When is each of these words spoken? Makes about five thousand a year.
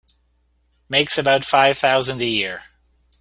Makes 0.89 1.19
about 1.19 1.45
five 1.45 1.77
thousand 1.77 2.23
a 2.23 2.25
year. 2.25 2.63